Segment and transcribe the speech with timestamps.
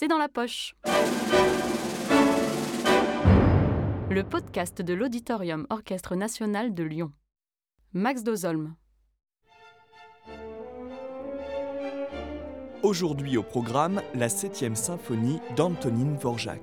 [0.00, 0.74] c'est dans la poche.
[4.08, 7.12] Le podcast de l'Auditorium Orchestre National de Lyon.
[7.92, 8.76] Max Dozolm.
[12.82, 16.62] Aujourd'hui au programme, la 7e symphonie d'Antonin Dvorak.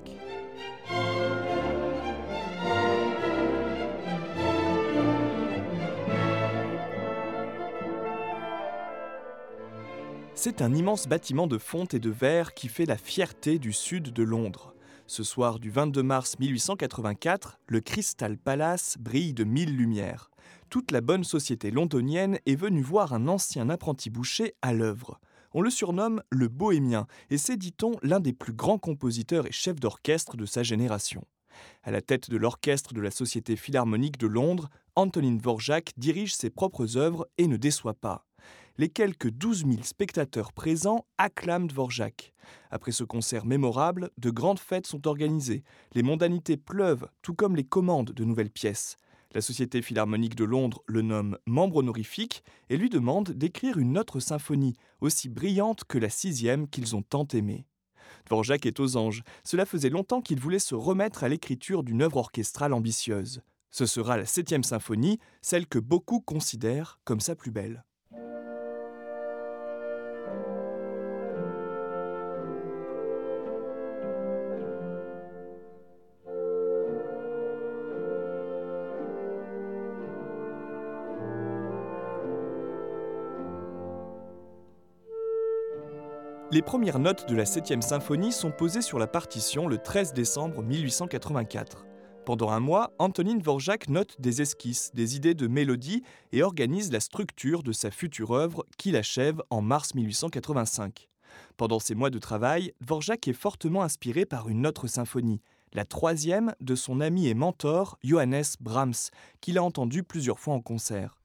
[10.40, 14.12] C'est un immense bâtiment de fonte et de verre qui fait la fierté du sud
[14.12, 14.72] de Londres.
[15.08, 20.30] Ce soir du 22 mars 1884, le Crystal Palace brille de mille lumières.
[20.70, 25.18] Toute la bonne société londonienne est venue voir un ancien apprenti boucher à l'œuvre.
[25.54, 29.80] On le surnomme le Bohémien et c'est, dit-on, l'un des plus grands compositeurs et chefs
[29.80, 31.24] d'orchestre de sa génération.
[31.82, 36.50] À la tête de l'orchestre de la Société philharmonique de Londres, Antonin Dvorak dirige ses
[36.50, 38.27] propres œuvres et ne déçoit pas
[38.78, 42.32] les quelques 12 000 spectateurs présents acclament Dvorak.
[42.70, 45.64] Après ce concert mémorable, de grandes fêtes sont organisées.
[45.94, 48.96] Les mondanités pleuvent, tout comme les commandes de nouvelles pièces.
[49.34, 54.20] La Société philharmonique de Londres le nomme membre honorifique et lui demande d'écrire une autre
[54.20, 57.66] symphonie, aussi brillante que la sixième qu'ils ont tant aimée.
[58.26, 59.22] Dvorak est aux anges.
[59.42, 63.42] Cela faisait longtemps qu'il voulait se remettre à l'écriture d'une œuvre orchestrale ambitieuse.
[63.72, 67.84] Ce sera la septième symphonie, celle que beaucoup considèrent comme sa plus belle.
[86.50, 90.62] Les premières notes de la 7e symphonie sont posées sur la partition le 13 décembre
[90.62, 91.84] 1884.
[92.24, 97.00] Pendant un mois, Antonin Dvorak note des esquisses, des idées de mélodie et organise la
[97.00, 101.10] structure de sa future œuvre qu'il achève en mars 1885.
[101.58, 105.42] Pendant ces mois de travail, Dvorak est fortement inspiré par une autre symphonie,
[105.74, 109.10] la troisième de son ami et mentor Johannes Brahms,
[109.42, 111.17] qu'il a entendu plusieurs fois en concert.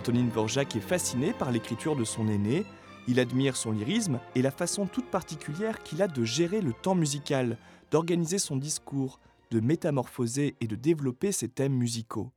[0.00, 2.64] Antonin Dvorak est fasciné par l'écriture de son aîné,
[3.06, 6.94] il admire son lyrisme et la façon toute particulière qu'il a de gérer le temps
[6.94, 7.58] musical,
[7.90, 12.32] d'organiser son discours, de métamorphoser et de développer ses thèmes musicaux.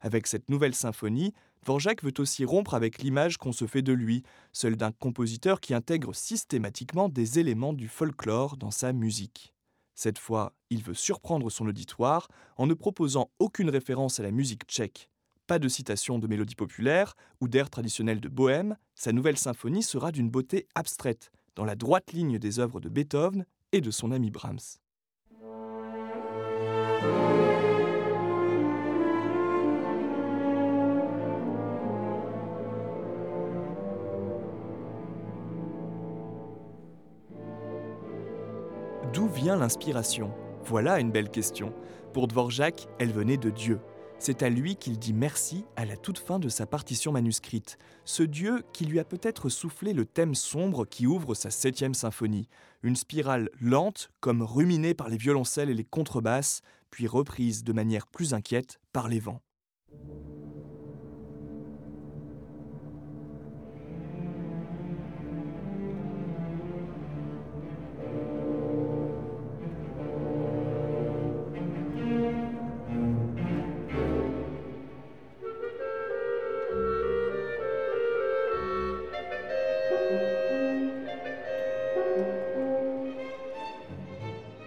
[0.00, 4.22] Avec cette nouvelle symphonie, Dvorak veut aussi rompre avec l'image qu'on se fait de lui,
[4.54, 9.52] celle d'un compositeur qui intègre systématiquement des éléments du folklore dans sa musique.
[9.94, 14.64] Cette fois, il veut surprendre son auditoire en ne proposant aucune référence à la musique
[14.64, 15.10] tchèque.
[15.46, 20.10] Pas de citation de mélodies populaires ou d'airs traditionnels de bohème, sa nouvelle symphonie sera
[20.10, 24.30] d'une beauté abstraite, dans la droite ligne des œuvres de Beethoven et de son ami
[24.30, 24.78] Brahms.
[39.12, 40.32] D'où vient l'inspiration?
[40.64, 41.74] Voilà une belle question.
[42.14, 43.78] Pour Dvorak, elle venait de Dieu.
[44.18, 48.22] C'est à lui qu'il dit merci à la toute fin de sa partition manuscrite, ce
[48.22, 52.48] Dieu qui lui a peut-être soufflé le thème sombre qui ouvre sa septième symphonie,
[52.82, 58.06] une spirale lente comme ruminée par les violoncelles et les contrebasses, puis reprise de manière
[58.06, 59.42] plus inquiète par les vents.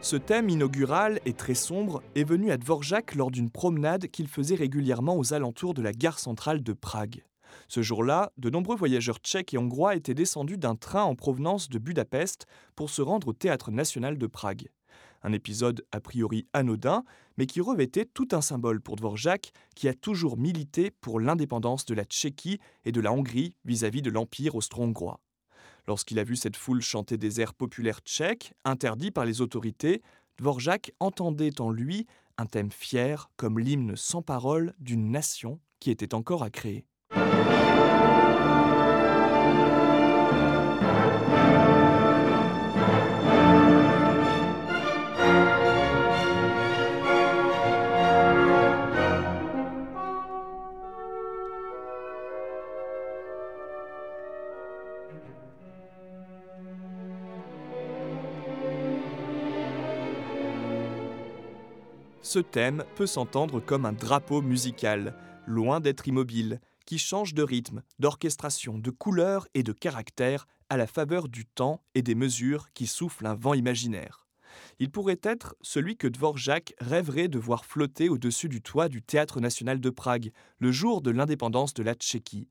[0.07, 4.55] Ce thème inaugural et très sombre est venu à Dvorak lors d'une promenade qu'il faisait
[4.55, 7.25] régulièrement aux alentours de la gare centrale de Prague.
[7.67, 11.77] Ce jour-là, de nombreux voyageurs tchèques et hongrois étaient descendus d'un train en provenance de
[11.77, 12.45] Budapest
[12.77, 14.69] pour se rendre au Théâtre national de Prague.
[15.23, 17.03] Un épisode a priori anodin,
[17.37, 21.93] mais qui revêtait tout un symbole pour Dvorak, qui a toujours milité pour l'indépendance de
[21.93, 25.19] la Tchéquie et de la Hongrie vis-à-vis -vis de l'Empire austro-hongrois.
[25.87, 30.01] Lorsqu'il a vu cette foule chanter des airs populaires tchèques, interdits par les autorités,
[30.37, 32.05] Dvorak entendait en lui
[32.37, 36.85] un thème fier comme l'hymne sans parole d'une nation qui était encore à créer.
[62.27, 65.15] Ce thème peut s'entendre comme un drapeau musical,
[65.45, 70.87] loin d'être immobile, qui change de rythme, d'orchestration, de couleur et de caractère à la
[70.87, 74.27] faveur du temps et des mesures qui soufflent un vent imaginaire.
[74.79, 79.39] Il pourrait être celui que Dvorak rêverait de voir flotter au-dessus du toit du Théâtre
[79.39, 82.49] national de Prague, le jour de l'indépendance de la Tchéquie.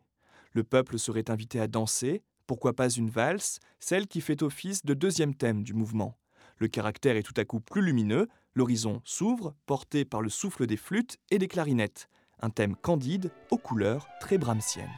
[0.52, 4.94] Le peuple serait invité à danser, pourquoi pas une valse, celle qui fait office de
[4.94, 6.16] deuxième thème du mouvement.
[6.58, 10.76] Le caractère est tout à coup plus lumineux, l'horizon s'ouvre, porté par le souffle des
[10.76, 12.08] flûtes et des clarinettes,
[12.40, 14.90] un thème candide aux couleurs très brahmsiennes.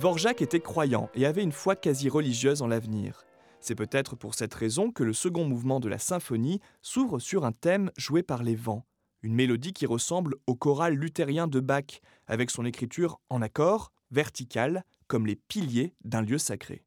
[0.00, 3.26] Dvorak était croyant et avait une foi quasi religieuse en l'avenir.
[3.60, 7.52] C'est peut-être pour cette raison que le second mouvement de la symphonie s'ouvre sur un
[7.52, 8.86] thème joué par les vents,
[9.20, 14.86] une mélodie qui ressemble au choral luthérien de Bach, avec son écriture en accord, verticale,
[15.06, 16.82] comme les piliers d'un lieu sacré.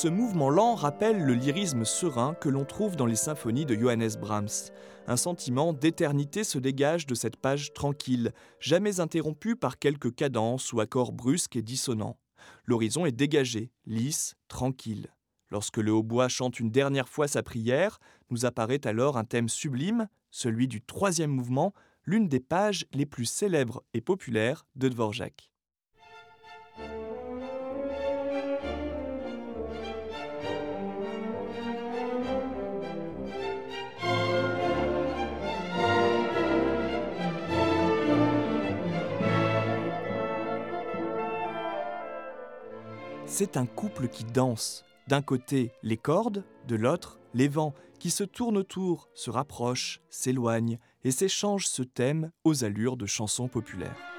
[0.00, 4.16] Ce mouvement lent rappelle le lyrisme serein que l'on trouve dans les symphonies de Johannes
[4.18, 4.72] Brahms.
[5.06, 10.80] Un sentiment d'éternité se dégage de cette page tranquille, jamais interrompue par quelques cadences ou
[10.80, 12.16] accords brusques et dissonants.
[12.64, 15.08] L'horizon est dégagé, lisse, tranquille.
[15.50, 17.98] Lorsque le hautbois chante une dernière fois sa prière,
[18.30, 21.74] nous apparaît alors un thème sublime, celui du troisième mouvement,
[22.06, 25.50] l'une des pages les plus célèbres et populaires de Dvorak.
[43.40, 44.84] C'est un couple qui danse.
[45.08, 50.78] D'un côté, les cordes, de l'autre, les vents, qui se tournent autour, se rapprochent, s'éloignent
[51.04, 54.09] et s'échangent ce thème aux allures de chansons populaires.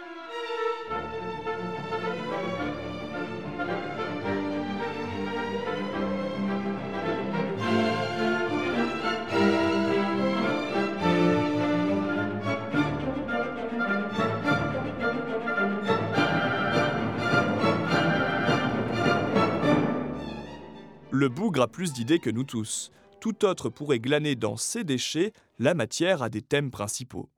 [21.32, 22.92] Bougre a plus d'idées que nous tous.
[23.22, 27.30] Tout autre pourrait glaner dans ses déchets la matière à des thèmes principaux.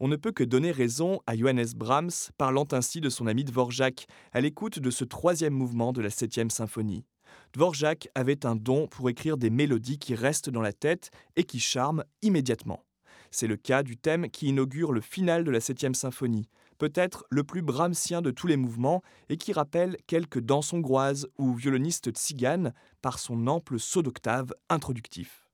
[0.00, 4.06] On ne peut que donner raison à Johannes Brahms, parlant ainsi de son ami Dvorak,
[4.32, 7.04] à l'écoute de ce troisième mouvement de la septième symphonie.
[7.52, 11.60] Dvorak avait un don pour écrire des mélodies qui restent dans la tête et qui
[11.60, 12.82] charment immédiatement.
[13.30, 16.48] C'est le cas du thème qui inaugure le final de la septième symphonie,
[16.78, 21.54] peut-être le plus brahmsien de tous les mouvements et qui rappelle quelques danses hongroises ou
[21.54, 22.72] violonistes tziganes
[23.02, 25.44] par son ample saut d'octave introductif.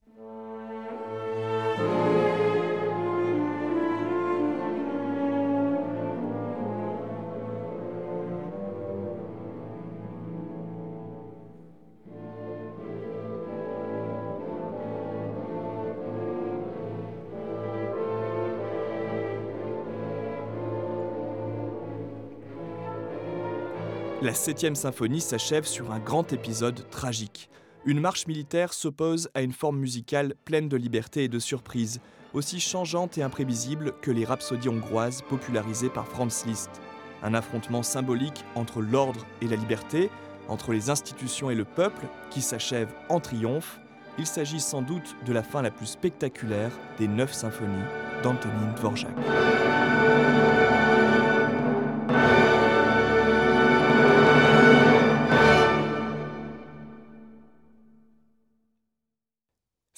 [24.22, 27.48] La septième symphonie s'achève sur un grand épisode tragique.
[27.86, 32.00] Une marche militaire s'oppose à une forme musicale pleine de liberté et de surprise,
[32.34, 36.82] aussi changeante et imprévisible que les rhapsodies hongroises popularisées par Franz Liszt.
[37.22, 40.10] Un affrontement symbolique entre l'ordre et la liberté,
[40.48, 43.80] entre les institutions et le peuple, qui s'achève en triomphe.
[44.18, 47.88] Il s'agit sans doute de la fin la plus spectaculaire des neuf symphonies
[48.22, 49.06] d'Antonin Dvorak.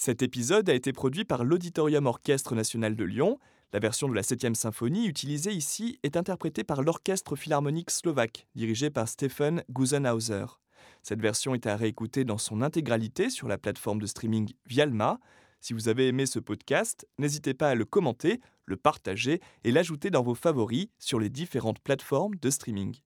[0.04, 3.38] Cet épisode a été produit par l'Auditorium Orchestre National de Lyon.
[3.72, 8.90] La version de la 7e symphonie utilisée ici est interprétée par l'Orchestre Philharmonique Slovaque, dirigé
[8.90, 10.46] par Stephen Gusenhauser.
[11.04, 15.20] Cette version est à réécouter dans son intégralité sur la plateforme de streaming Vialma.
[15.60, 20.10] Si vous avez aimé ce podcast, n'hésitez pas à le commenter, le partager et l'ajouter
[20.10, 22.96] dans vos favoris sur les différentes plateformes de streaming.